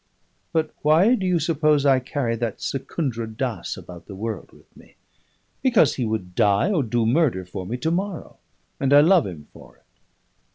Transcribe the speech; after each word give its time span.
But 0.51 0.73
why 0.81 1.13
do 1.13 1.27
you 1.27 1.37
suppose 1.37 1.85
I 1.85 1.99
carry 1.99 2.35
that 2.37 2.57
Secundra 2.59 3.27
Dass 3.27 3.77
about 3.77 4.07
the 4.07 4.15
world 4.15 4.49
with 4.51 4.75
me? 4.75 4.95
Because 5.61 5.93
he 5.93 6.05
would 6.05 6.33
die 6.33 6.71
or 6.71 6.81
do 6.81 7.05
murder 7.05 7.45
for 7.45 7.67
me 7.67 7.77
to 7.77 7.91
morrow; 7.91 8.37
and 8.79 8.93
I 8.93 9.01
love 9.01 9.27
him 9.27 9.45
for 9.53 9.75
it. 9.75 9.83